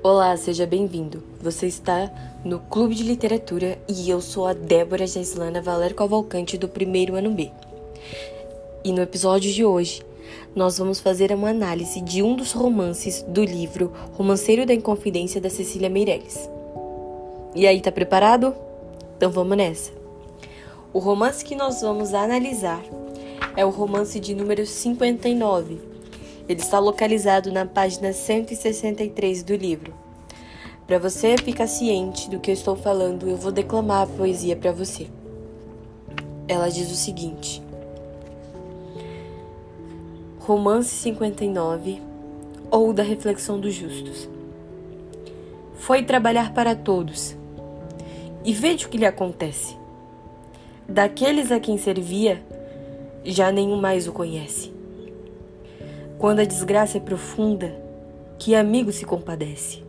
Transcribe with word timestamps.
Olá, 0.00 0.36
seja 0.36 0.64
bem-vindo. 0.64 1.24
Você 1.42 1.66
está 1.66 2.08
no 2.44 2.60
Clube 2.60 2.94
de 2.94 3.02
Literatura 3.02 3.76
e 3.88 4.08
eu 4.08 4.20
sou 4.20 4.46
a 4.46 4.52
Débora 4.52 5.08
Jaislana 5.08 5.60
Valer 5.60 5.92
Cavalcante 5.92 6.56
do 6.56 6.68
primeiro 6.68 7.16
ano 7.16 7.32
B. 7.32 7.50
E 8.84 8.92
no 8.92 9.02
episódio 9.02 9.52
de 9.52 9.64
hoje, 9.64 10.02
nós 10.54 10.78
vamos 10.78 11.00
fazer 11.00 11.32
uma 11.32 11.50
análise 11.50 12.00
de 12.00 12.22
um 12.22 12.36
dos 12.36 12.52
romances 12.52 13.22
do 13.22 13.44
livro 13.44 13.92
Romanceiro 14.12 14.64
da 14.64 14.72
Inconfidência 14.72 15.40
da 15.40 15.50
Cecília 15.50 15.90
Meirelles. 15.90 16.48
E 17.52 17.66
aí, 17.66 17.80
tá 17.80 17.90
preparado? 17.90 18.54
Então 19.16 19.32
vamos 19.32 19.56
nessa. 19.56 19.90
O 20.92 21.00
romance 21.00 21.44
que 21.44 21.56
nós 21.56 21.80
vamos 21.80 22.14
analisar 22.14 22.84
é 23.56 23.64
o 23.64 23.70
romance 23.70 24.20
de 24.20 24.32
número 24.32 24.64
59. 24.64 25.97
Ele 26.48 26.60
está 26.60 26.78
localizado 26.78 27.52
na 27.52 27.66
página 27.66 28.12
163 28.12 29.42
do 29.42 29.54
livro. 29.54 29.92
Para 30.86 30.98
você 30.98 31.36
ficar 31.36 31.66
ciente 31.66 32.30
do 32.30 32.40
que 32.40 32.50
eu 32.50 32.54
estou 32.54 32.74
falando, 32.74 33.28
eu 33.28 33.36
vou 33.36 33.52
declamar 33.52 34.04
a 34.04 34.06
poesia 34.06 34.56
para 34.56 34.72
você. 34.72 35.08
Ela 36.48 36.70
diz 36.70 36.90
o 36.90 36.94
seguinte: 36.94 37.62
Romance 40.38 40.88
59 40.88 42.00
ou 42.70 42.94
da 42.94 43.02
Reflexão 43.02 43.60
dos 43.60 43.74
Justos. 43.74 44.26
Foi 45.74 46.02
trabalhar 46.02 46.54
para 46.54 46.74
todos. 46.74 47.36
E 48.42 48.54
veja 48.54 48.86
o 48.86 48.88
que 48.88 48.96
lhe 48.96 49.04
acontece. 49.04 49.76
Daqueles 50.88 51.52
a 51.52 51.60
quem 51.60 51.76
servia, 51.76 52.42
já 53.22 53.52
nenhum 53.52 53.76
mais 53.78 54.08
o 54.08 54.12
conhece. 54.12 54.77
Quando 56.18 56.40
a 56.40 56.44
desgraça 56.44 56.98
é 56.98 57.00
profunda, 57.00 57.72
que 58.40 58.52
amigo 58.52 58.90
se 58.90 59.04
compadece? 59.04 59.84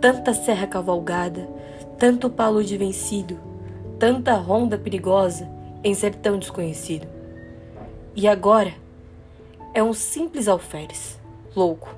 Tanta 0.00 0.32
serra 0.32 0.64
cavalgada, 0.64 1.48
tanto 1.98 2.30
palude 2.30 2.76
vencido, 2.76 3.36
tanta 3.98 4.34
ronda 4.34 4.78
perigosa 4.78 5.48
em 5.82 5.92
sertão 5.92 6.38
desconhecido. 6.38 7.08
E 8.14 8.28
agora 8.28 8.72
é 9.74 9.82
um 9.82 9.92
simples 9.92 10.46
alferes, 10.46 11.18
louco, 11.54 11.92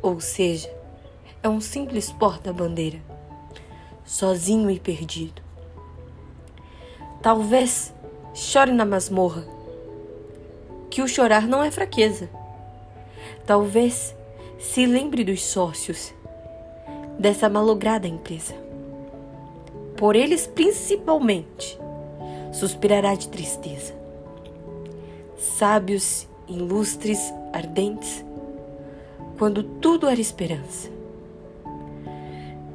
ou 0.00 0.18
seja, 0.18 0.74
é 1.42 1.48
um 1.50 1.60
simples 1.60 2.10
porta-bandeira, 2.10 3.00
sozinho 4.02 4.70
e 4.70 4.80
perdido. 4.80 5.42
Talvez 7.20 7.92
chore 8.32 8.72
na 8.72 8.86
masmorra, 8.86 9.44
que 10.88 11.02
o 11.02 11.08
chorar 11.08 11.46
não 11.46 11.62
é 11.62 11.70
fraqueza. 11.70 12.30
Talvez 13.46 14.14
se 14.58 14.86
lembre 14.86 15.24
dos 15.24 15.42
sócios 15.42 16.14
dessa 17.18 17.48
malograda 17.48 18.06
empresa. 18.06 18.54
Por 19.96 20.14
eles 20.14 20.46
principalmente, 20.46 21.78
suspirará 22.52 23.14
de 23.14 23.28
tristeza. 23.28 23.94
Sábios, 25.36 26.28
ilustres, 26.48 27.32
ardentes, 27.52 28.24
quando 29.38 29.62
tudo 29.62 30.08
era 30.08 30.20
esperança. 30.20 30.88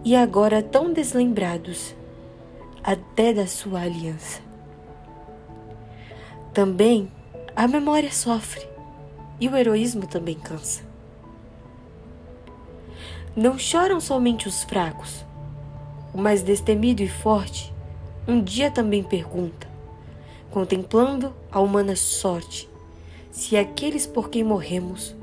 E 0.04 0.16
agora 0.16 0.62
tão 0.62 0.92
deslembrados 0.92 1.96
até 2.84 3.34
da 3.34 3.48
sua 3.48 3.82
aliança. 3.82 4.42
Também 6.54 7.12
a 7.56 7.68
memória 7.68 8.12
sofre 8.12 8.77
e 9.40 9.48
o 9.48 9.56
heroísmo 9.56 10.08
também 10.08 10.36
cansa. 10.36 10.82
Não 13.36 13.58
choram 13.58 14.00
somente 14.00 14.48
os 14.48 14.64
fracos. 14.64 15.26
O 16.14 16.18
mais 16.18 16.42
destemido 16.42 17.04
e 17.04 17.08
forte 17.08 17.74
um 18.28 18.42
dia 18.42 18.70
também 18.70 19.04
pergunta, 19.04 19.68
contemplando 20.52 21.34
a 21.52 21.60
humana 21.60 21.96
sorte, 21.96 22.70
se 23.32 23.56
aqueles 23.56 24.06
por 24.06 24.30
quem 24.30 24.44
morremos 24.44 25.16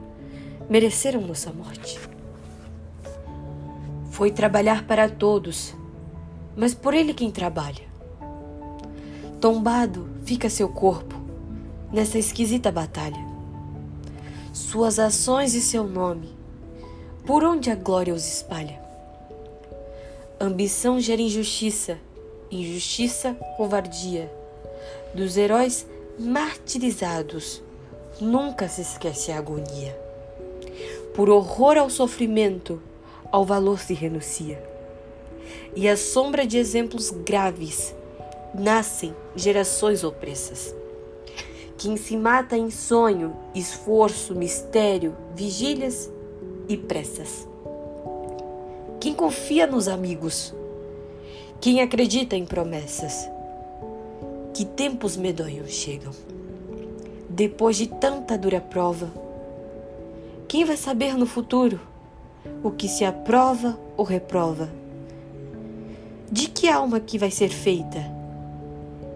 mereceram 0.70 1.20
nossa 1.20 1.52
morte. 1.52 2.00
Foi 4.10 4.30
trabalhar 4.30 4.86
para 4.86 5.08
todos 5.08 5.74
mas 6.56 6.74
por 6.74 6.94
ele 6.94 7.12
quem 7.12 7.30
trabalha. 7.30 7.82
Tombado 9.40 10.08
fica 10.24 10.48
seu 10.48 10.68
corpo 10.68 11.14
nessa 11.92 12.18
esquisita 12.18 12.70
batalha. 12.70 13.33
Suas 14.54 15.00
ações 15.00 15.52
e 15.54 15.60
seu 15.60 15.82
nome, 15.82 16.28
por 17.26 17.42
onde 17.42 17.72
a 17.72 17.74
glória 17.74 18.14
os 18.14 18.24
espalha. 18.24 18.80
Ambição 20.40 21.00
gera 21.00 21.20
injustiça, 21.20 21.98
injustiça, 22.48 23.34
covardia. 23.56 24.32
Dos 25.12 25.36
heróis 25.36 25.84
martirizados, 26.16 27.60
nunca 28.20 28.68
se 28.68 28.82
esquece 28.82 29.32
a 29.32 29.38
agonia. 29.38 29.98
Por 31.16 31.28
horror 31.28 31.76
ao 31.76 31.90
sofrimento, 31.90 32.80
ao 33.32 33.44
valor 33.44 33.80
se 33.80 33.92
renuncia 33.92 34.62
e 35.74 35.88
à 35.88 35.96
sombra 35.96 36.46
de 36.46 36.58
exemplos 36.58 37.10
graves 37.10 37.92
nascem 38.54 39.12
gerações 39.34 40.04
opressas. 40.04 40.72
Quem 41.84 41.98
se 41.98 42.16
mata 42.16 42.56
em 42.56 42.70
sonho, 42.70 43.36
esforço, 43.54 44.34
mistério, 44.34 45.14
vigílias 45.34 46.10
e 46.66 46.78
pressas. 46.78 47.46
Quem 48.98 49.12
confia 49.12 49.66
nos 49.66 49.86
amigos, 49.86 50.54
quem 51.60 51.82
acredita 51.82 52.36
em 52.36 52.46
promessas. 52.46 53.28
Que 54.54 54.64
tempos 54.64 55.14
medonhos 55.14 55.72
chegam. 55.72 56.10
Depois 57.28 57.76
de 57.76 57.86
tanta 57.86 58.38
dura 58.38 58.62
prova, 58.62 59.12
quem 60.48 60.64
vai 60.64 60.78
saber 60.78 61.18
no 61.18 61.26
futuro 61.26 61.78
o 62.62 62.70
que 62.70 62.88
se 62.88 63.04
aprova 63.04 63.78
ou 63.94 64.06
reprova? 64.06 64.70
De 66.32 66.48
que 66.48 66.66
alma 66.66 66.98
que 66.98 67.18
vai 67.18 67.30
ser 67.30 67.50
feita 67.50 67.98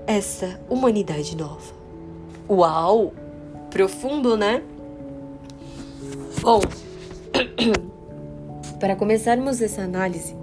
essa 0.06 0.60
humanidade 0.68 1.34
nova? 1.34 1.77
Uau! 2.48 3.12
Profundo, 3.70 4.36
né? 4.36 4.62
Bom, 6.40 6.60
para 8.80 8.96
começarmos 8.96 9.60
essa 9.60 9.82
análise, 9.82 10.34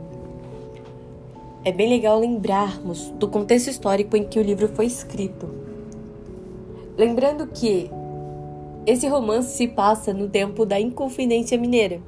é 1.63 1.71
bem 1.71 1.89
legal 1.89 2.19
lembrarmos 2.19 3.09
do 3.11 3.27
contexto 3.27 3.69
histórico 3.69 4.16
em 4.16 4.23
que 4.23 4.38
o 4.38 4.43
livro 4.43 4.67
foi 4.67 4.85
escrito. 4.85 5.49
Lembrando 6.95 7.47
que 7.47 7.89
esse 8.85 9.07
romance 9.07 9.57
se 9.57 9.67
passa 9.67 10.13
no 10.13 10.29
tempo 10.29 10.66
da 10.66 10.79
Inconfidência 10.79 11.57
Mineira. 11.57 11.99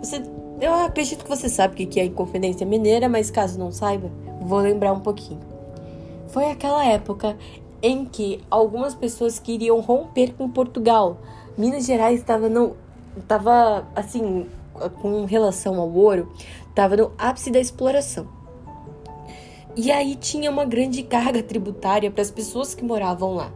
Você 0.00 0.22
eu 0.60 0.72
acredito 0.72 1.24
que 1.24 1.28
você 1.28 1.48
sabe 1.48 1.84
o 1.84 1.86
que 1.86 1.98
é 1.98 2.04
Inconfidência 2.04 2.64
Mineira, 2.64 3.08
mas 3.08 3.30
caso 3.30 3.58
não 3.58 3.72
saiba, 3.72 4.10
vou 4.40 4.60
lembrar 4.60 4.92
um 4.92 5.00
pouquinho. 5.00 5.40
Foi 6.28 6.44
aquela 6.50 6.86
época 6.86 7.36
em 7.84 8.06
que 8.06 8.42
algumas 8.50 8.94
pessoas 8.94 9.38
queriam 9.38 9.78
romper 9.80 10.32
com 10.32 10.48
Portugal. 10.48 11.18
Minas 11.56 11.84
Gerais 11.84 12.18
estava 12.18 12.48
no 12.48 12.74
estava 13.14 13.86
assim, 13.94 14.46
com 15.02 15.26
relação 15.26 15.78
ao 15.78 15.92
ouro, 15.92 16.32
estava 16.70 16.96
no 16.96 17.12
ápice 17.18 17.50
da 17.50 17.60
exploração. 17.60 18.26
E 19.76 19.92
aí 19.92 20.16
tinha 20.16 20.50
uma 20.50 20.64
grande 20.64 21.02
carga 21.02 21.42
tributária 21.42 22.10
para 22.10 22.22
as 22.22 22.30
pessoas 22.30 22.74
que 22.74 22.82
moravam 22.82 23.34
lá. 23.34 23.52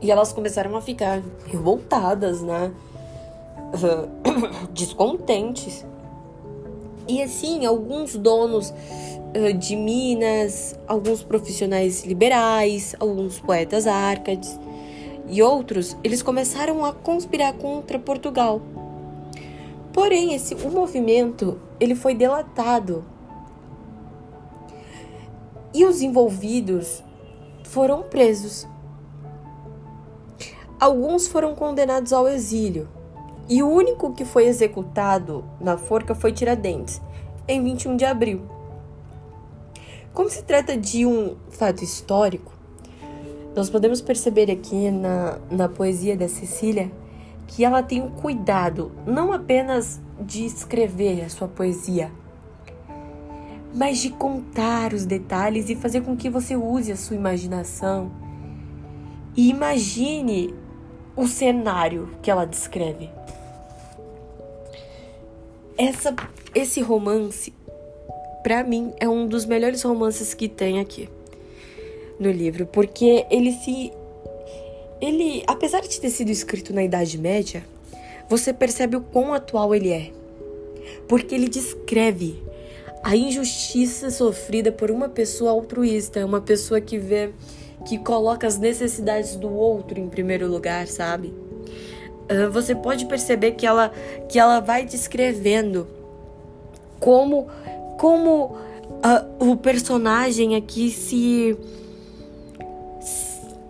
E 0.00 0.10
elas 0.10 0.32
começaram 0.32 0.74
a 0.74 0.80
ficar 0.80 1.20
revoltadas, 1.46 2.40
né? 2.40 2.72
descontentes. 4.72 5.84
E 7.06 7.22
assim, 7.22 7.66
alguns 7.66 8.16
donos 8.16 8.72
de 9.58 9.76
Minas, 9.76 10.78
alguns 10.86 11.22
profissionais 11.22 12.04
liberais, 12.04 12.94
alguns 12.98 13.38
poetas 13.38 13.86
árcades 13.86 14.58
e 15.28 15.42
outros, 15.42 15.96
eles 16.02 16.22
começaram 16.22 16.84
a 16.84 16.92
conspirar 16.92 17.52
contra 17.54 17.98
Portugal. 17.98 18.62
Porém, 19.92 20.34
esse 20.34 20.54
o 20.54 20.70
movimento, 20.70 21.60
ele 21.78 21.94
foi 21.94 22.14
delatado. 22.14 23.04
E 25.74 25.84
os 25.84 26.00
envolvidos 26.00 27.02
foram 27.64 28.02
presos. 28.02 28.66
Alguns 30.80 31.26
foram 31.26 31.54
condenados 31.54 32.12
ao 32.12 32.28
exílio 32.28 32.88
e 33.48 33.62
o 33.62 33.68
único 33.68 34.12
que 34.12 34.24
foi 34.24 34.46
executado 34.46 35.44
na 35.60 35.76
forca 35.76 36.14
foi 36.14 36.32
Tiradentes, 36.32 37.00
em 37.46 37.62
21 37.62 37.96
de 37.96 38.04
abril. 38.04 38.57
Como 40.18 40.28
se 40.28 40.42
trata 40.42 40.76
de 40.76 41.06
um 41.06 41.36
fato 41.48 41.84
histórico, 41.84 42.52
nós 43.54 43.70
podemos 43.70 44.00
perceber 44.00 44.50
aqui 44.50 44.90
na, 44.90 45.38
na 45.48 45.68
poesia 45.68 46.16
da 46.16 46.28
Cecília 46.28 46.90
que 47.46 47.64
ela 47.64 47.84
tem 47.84 48.02
um 48.02 48.10
cuidado 48.10 48.90
não 49.06 49.32
apenas 49.32 50.00
de 50.20 50.44
escrever 50.44 51.24
a 51.24 51.28
sua 51.28 51.46
poesia, 51.46 52.10
mas 53.72 53.98
de 53.98 54.10
contar 54.10 54.92
os 54.92 55.04
detalhes 55.04 55.70
e 55.70 55.76
fazer 55.76 56.00
com 56.00 56.16
que 56.16 56.28
você 56.28 56.56
use 56.56 56.90
a 56.90 56.96
sua 56.96 57.14
imaginação 57.14 58.10
e 59.36 59.48
imagine 59.48 60.52
o 61.14 61.28
cenário 61.28 62.08
que 62.20 62.28
ela 62.28 62.44
descreve. 62.44 63.08
Essa, 65.76 66.12
esse 66.52 66.80
romance, 66.80 67.54
para 68.42 68.62
mim, 68.62 68.92
é 68.98 69.08
um 69.08 69.26
dos 69.26 69.44
melhores 69.44 69.82
romances 69.82 70.34
que 70.34 70.48
tem 70.48 70.80
aqui 70.80 71.08
no 72.18 72.30
livro, 72.30 72.66
porque 72.66 73.26
ele 73.30 73.52
se 73.52 73.92
ele, 75.00 75.44
apesar 75.46 75.80
de 75.80 76.00
ter 76.00 76.10
sido 76.10 76.30
escrito 76.30 76.74
na 76.74 76.82
Idade 76.82 77.16
Média, 77.18 77.64
você 78.28 78.52
percebe 78.52 78.96
o 78.96 79.00
quão 79.00 79.32
atual 79.32 79.74
ele 79.74 79.90
é. 79.90 80.10
Porque 81.06 81.34
ele 81.34 81.48
descreve 81.48 82.42
a 83.02 83.16
injustiça 83.16 84.10
sofrida 84.10 84.72
por 84.72 84.90
uma 84.90 85.08
pessoa 85.08 85.52
altruísta, 85.52 86.24
uma 86.26 86.40
pessoa 86.40 86.80
que 86.80 86.98
vê, 86.98 87.30
que 87.86 87.96
coloca 87.98 88.46
as 88.46 88.58
necessidades 88.58 89.36
do 89.36 89.52
outro 89.52 90.00
em 90.00 90.08
primeiro 90.08 90.48
lugar, 90.48 90.86
sabe? 90.88 91.32
Você 92.52 92.74
pode 92.74 93.06
perceber 93.06 93.52
que 93.52 93.66
ela, 93.66 93.90
que 94.28 94.38
ela 94.38 94.60
vai 94.60 94.84
descrevendo 94.84 95.86
como, 97.00 97.48
como 97.98 98.56
uh, 98.98 99.50
o 99.50 99.56
personagem 99.56 100.56
aqui 100.56 100.90
se 100.90 101.56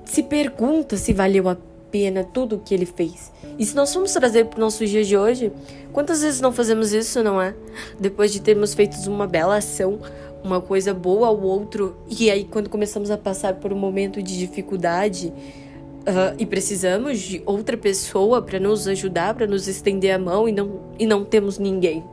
se 0.05 0.23
pergunta 0.23 0.97
se 0.97 1.13
valeu 1.13 1.49
a 1.49 1.57
pena 1.91 2.25
tudo 2.25 2.57
o 2.57 2.59
que 2.59 2.75
ele 2.75 2.87
fez. 2.87 3.33
E 3.59 3.65
se 3.65 3.75
nós 3.75 3.93
formos 3.93 4.13
trazer 4.13 4.47
para 4.47 4.57
os 4.57 4.61
nossos 4.61 4.89
dias 4.89 5.07
de 5.07 5.17
hoje, 5.17 5.53
quantas 5.93 6.23
vezes 6.23 6.41
não 6.41 6.53
fazemos 6.53 6.93
isso, 6.93 7.23
não 7.23 7.41
é? 7.41 7.55
Depois 7.99 8.33
de 8.33 8.41
termos 8.41 8.75
feito 8.75 8.97
uma 9.11 9.27
bela 9.27 9.57
ação, 9.57 9.99
uma 10.43 10.61
coisa 10.61 10.95
boa 10.95 11.29
ao 11.29 11.41
outro, 11.41 11.97
e 12.09 12.31
aí 12.31 12.45
quando 12.45 12.69
começamos 12.69 13.11
a 13.11 13.19
passar 13.19 13.55
por 13.55 13.73
um 13.73 13.77
momento 13.77 14.23
de 14.23 14.39
dificuldade 14.39 15.29
uh, 15.29 16.35
e 16.39 16.47
precisamos 16.47 17.19
de 17.19 17.43
outra 17.45 17.77
pessoa 17.77 18.41
para 18.41 18.61
nos 18.61 18.87
ajudar, 18.87 19.35
para 19.35 19.47
nos 19.47 19.67
estender 19.67 20.13
a 20.13 20.19
mão 20.19 20.49
e 20.49 20.53
não, 20.53 20.81
e 20.99 21.07
não 21.07 21.25
temos 21.25 21.59
ninguém, 21.59 22.05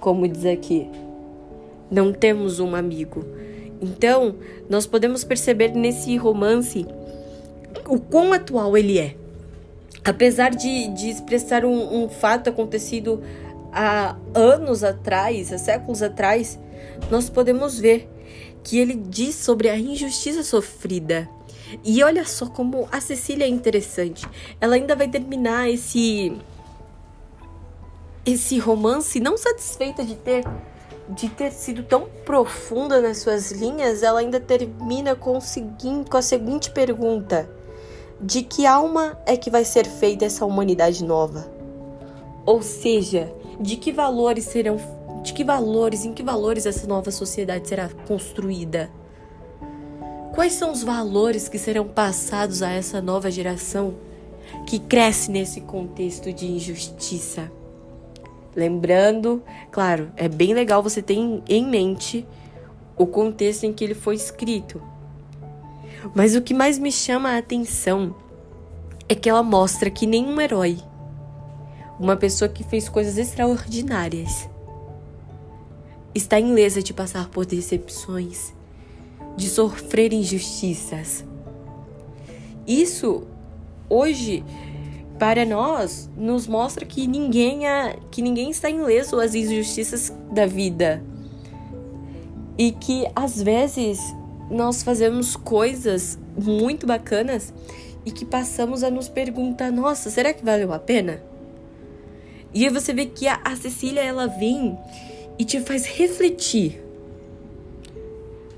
como 0.00 0.26
diz 0.26 0.46
aqui, 0.46 0.88
não 1.92 2.12
temos 2.12 2.58
um 2.58 2.74
amigo. 2.74 3.22
Então, 3.80 4.36
nós 4.68 4.86
podemos 4.86 5.22
perceber 5.22 5.68
nesse 5.72 6.16
romance 6.16 6.86
o 7.86 8.00
quão 8.00 8.32
atual 8.32 8.76
ele 8.76 8.98
é. 8.98 9.14
Apesar 10.02 10.50
de, 10.50 10.88
de 10.88 11.10
expressar 11.10 11.64
um, 11.64 12.04
um 12.04 12.08
fato 12.08 12.48
acontecido 12.48 13.22
há 13.72 14.16
anos 14.34 14.82
atrás, 14.82 15.52
há 15.52 15.58
séculos 15.58 16.02
atrás, 16.02 16.58
nós 17.10 17.28
podemos 17.28 17.78
ver 17.78 18.08
que 18.64 18.78
ele 18.78 18.94
diz 18.94 19.34
sobre 19.34 19.68
a 19.68 19.76
injustiça 19.76 20.42
sofrida. 20.42 21.28
E 21.84 22.02
olha 22.02 22.24
só 22.24 22.46
como 22.46 22.88
a 22.90 23.00
Cecília 23.00 23.44
é 23.44 23.48
interessante. 23.48 24.26
Ela 24.60 24.76
ainda 24.76 24.96
vai 24.96 25.08
terminar 25.08 25.68
esse 25.68 26.32
esse 28.24 28.56
romance 28.58 29.18
não 29.18 29.36
satisfeita 29.36 30.04
de 30.04 30.14
ter 30.14 30.44
de 31.14 31.28
ter 31.28 31.52
sido 31.52 31.82
tão 31.82 32.06
profunda 32.24 33.00
nas 33.00 33.18
suas 33.18 33.52
linhas, 33.52 34.02
ela 34.02 34.20
ainda 34.20 34.40
termina 34.40 35.14
com, 35.14 35.38
com 36.10 36.16
a 36.16 36.22
seguinte 36.22 36.70
pergunta: 36.70 37.48
de 38.20 38.42
que 38.42 38.66
alma 38.66 39.18
é 39.26 39.36
que 39.36 39.50
vai 39.50 39.64
ser 39.64 39.86
feita 39.86 40.24
essa 40.24 40.44
humanidade 40.44 41.04
nova? 41.04 41.50
Ou 42.44 42.62
seja, 42.62 43.32
de 43.60 43.76
que 43.76 43.92
valores 43.92 44.46
serão, 44.46 44.76
de 45.22 45.32
que 45.32 45.44
valores, 45.44 46.04
em 46.04 46.12
que 46.12 46.22
valores 46.22 46.66
essa 46.66 46.86
nova 46.86 47.10
sociedade 47.10 47.68
será 47.68 47.88
construída? 48.06 48.90
Quais 50.34 50.54
são 50.54 50.72
os 50.72 50.82
valores 50.82 51.48
que 51.48 51.58
serão 51.58 51.86
passados 51.86 52.62
a 52.62 52.70
essa 52.70 53.02
nova 53.02 53.30
geração 53.30 53.94
que 54.66 54.78
cresce 54.78 55.30
nesse 55.30 55.60
contexto 55.60 56.32
de 56.32 56.46
injustiça? 56.46 57.50
Lembrando, 58.54 59.42
claro, 59.70 60.10
é 60.16 60.28
bem 60.28 60.52
legal 60.52 60.82
você 60.82 61.00
ter 61.00 61.14
em 61.14 61.66
mente 61.66 62.26
o 62.96 63.06
contexto 63.06 63.64
em 63.64 63.72
que 63.72 63.82
ele 63.82 63.94
foi 63.94 64.14
escrito. 64.14 64.80
Mas 66.14 66.34
o 66.34 66.42
que 66.42 66.52
mais 66.52 66.78
me 66.78 66.92
chama 66.92 67.30
a 67.30 67.38
atenção 67.38 68.14
é 69.08 69.14
que 69.14 69.28
ela 69.28 69.42
mostra 69.42 69.90
que 69.90 70.06
nenhum 70.06 70.40
herói, 70.40 70.78
uma 71.98 72.16
pessoa 72.16 72.48
que 72.48 72.64
fez 72.64 72.88
coisas 72.88 73.16
extraordinárias, 73.16 74.48
está 76.14 76.38
ilesa 76.38 76.82
de 76.82 76.92
passar 76.92 77.28
por 77.28 77.46
decepções, 77.46 78.52
de 79.36 79.48
sofrer 79.48 80.12
injustiças. 80.12 81.24
Isso 82.66 83.26
hoje 83.88 84.44
para 85.22 85.46
nós 85.46 86.10
nos 86.16 86.48
mostra 86.48 86.84
que 86.84 87.06
ninguém 87.06 87.64
é, 87.64 87.96
que 88.10 88.20
ninguém 88.20 88.50
está 88.50 88.68
ileso 88.68 89.20
às 89.20 89.36
injustiças 89.36 90.12
da 90.32 90.46
vida. 90.46 91.00
E 92.58 92.72
que 92.72 93.06
às 93.14 93.40
vezes 93.40 94.00
nós 94.50 94.82
fazemos 94.82 95.36
coisas 95.36 96.18
muito 96.36 96.88
bacanas 96.88 97.54
e 98.04 98.10
que 98.10 98.24
passamos 98.24 98.82
a 98.82 98.90
nos 98.90 99.08
perguntar: 99.08 99.70
nossa, 99.70 100.10
será 100.10 100.32
que 100.32 100.44
valeu 100.44 100.72
a 100.72 100.80
pena? 100.80 101.22
E 102.52 102.64
aí 102.64 102.70
você 102.72 102.92
vê 102.92 103.06
que 103.06 103.28
a, 103.28 103.40
a 103.44 103.54
Cecília 103.54 104.00
ela 104.00 104.26
vem 104.26 104.76
e 105.38 105.44
te 105.44 105.60
faz 105.60 105.86
refletir 105.86 106.82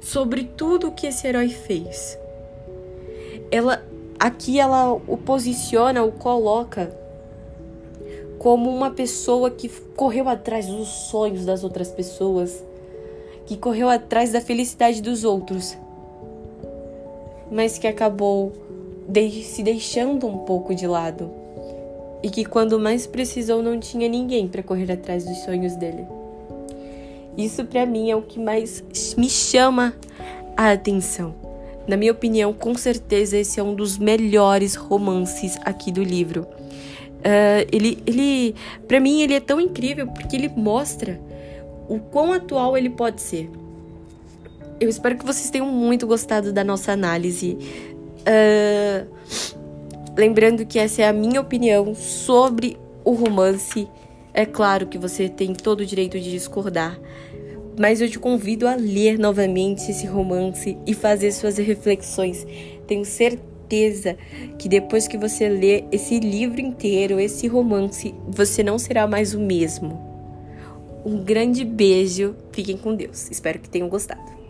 sobre 0.00 0.44
tudo 0.44 0.88
o 0.88 0.92
que 0.92 1.08
esse 1.08 1.26
herói 1.26 1.50
fez. 1.50 2.18
Ela 3.50 3.84
aqui 4.18 4.58
ela 4.58 4.92
o 4.92 5.16
posiciona, 5.16 6.02
o 6.02 6.12
coloca 6.12 6.94
como 8.38 8.70
uma 8.70 8.90
pessoa 8.90 9.50
que 9.50 9.68
correu 9.96 10.28
atrás 10.28 10.66
dos 10.66 10.88
sonhos 10.88 11.44
das 11.44 11.64
outras 11.64 11.90
pessoas, 11.90 12.62
que 13.46 13.56
correu 13.56 13.88
atrás 13.88 14.32
da 14.32 14.40
felicidade 14.40 15.00
dos 15.00 15.24
outros 15.24 15.76
mas 17.50 17.78
que 17.78 17.86
acabou 17.86 18.52
de 19.08 19.30
se 19.42 19.62
deixando 19.62 20.26
um 20.26 20.38
pouco 20.38 20.74
de 20.74 20.86
lado 20.86 21.30
e 22.22 22.28
que 22.28 22.44
quando 22.44 22.80
mais 22.80 23.06
precisou 23.06 23.62
não 23.62 23.78
tinha 23.78 24.08
ninguém 24.08 24.48
para 24.48 24.62
correr 24.62 24.90
atrás 24.90 25.24
dos 25.24 25.38
sonhos 25.38 25.76
dele. 25.76 26.04
Isso 27.36 27.64
para 27.64 27.84
mim 27.84 28.10
é 28.10 28.16
o 28.16 28.22
que 28.22 28.40
mais 28.40 28.82
me 29.16 29.28
chama 29.28 29.94
a 30.56 30.72
atenção. 30.72 31.43
Na 31.86 31.96
minha 31.96 32.12
opinião, 32.12 32.52
com 32.52 32.74
certeza 32.74 33.36
esse 33.36 33.60
é 33.60 33.62
um 33.62 33.74
dos 33.74 33.98
melhores 33.98 34.74
romances 34.74 35.58
aqui 35.64 35.92
do 35.92 36.02
livro. 36.02 36.42
Uh, 36.42 37.64
ele, 37.72 38.02
ele, 38.06 38.54
para 38.86 39.00
mim, 39.00 39.22
ele 39.22 39.34
é 39.34 39.40
tão 39.40 39.60
incrível 39.60 40.06
porque 40.06 40.36
ele 40.36 40.48
mostra 40.48 41.20
o 41.88 41.98
quão 41.98 42.32
atual 42.32 42.76
ele 42.76 42.90
pode 42.90 43.20
ser. 43.20 43.50
Eu 44.80 44.88
espero 44.88 45.16
que 45.16 45.24
vocês 45.24 45.50
tenham 45.50 45.66
muito 45.66 46.06
gostado 46.06 46.52
da 46.52 46.64
nossa 46.64 46.92
análise. 46.92 47.56
Uh, 48.20 49.06
lembrando 50.16 50.66
que 50.66 50.78
essa 50.78 51.02
é 51.02 51.08
a 51.08 51.12
minha 51.12 51.40
opinião 51.40 51.94
sobre 51.94 52.76
o 53.04 53.12
romance. 53.12 53.88
É 54.32 54.44
claro 54.44 54.86
que 54.86 54.98
você 54.98 55.28
tem 55.28 55.54
todo 55.54 55.80
o 55.80 55.86
direito 55.86 56.18
de 56.18 56.30
discordar, 56.30 56.98
mas 57.78 58.00
eu 58.00 58.08
te 58.08 58.18
convido 58.18 58.66
a 58.66 58.74
ler 58.74 59.18
novamente 59.18 59.90
esse 59.90 60.06
romance 60.06 60.76
e 60.86 60.94
fazer 60.94 61.32
suas 61.32 61.58
reflexões. 61.58 62.46
Tenho 62.86 63.04
certeza 63.04 64.16
que 64.58 64.68
depois 64.68 65.08
que 65.08 65.16
você 65.16 65.48
ler 65.48 65.84
esse 65.90 66.18
livro 66.20 66.60
inteiro, 66.60 67.18
esse 67.18 67.46
romance, 67.46 68.14
você 68.28 68.62
não 68.62 68.78
será 68.78 69.06
mais 69.06 69.34
o 69.34 69.40
mesmo. 69.40 70.14
Um 71.04 71.22
grande 71.22 71.64
beijo, 71.64 72.34
fiquem 72.52 72.76
com 72.76 72.94
Deus. 72.94 73.30
Espero 73.30 73.58
que 73.58 73.68
tenham 73.68 73.88
gostado. 73.88 74.43